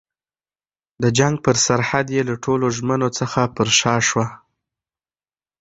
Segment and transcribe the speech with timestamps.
[1.01, 4.25] د جنګ پر سرحد یې له ټولو ژمنو څخه پر شا شوه.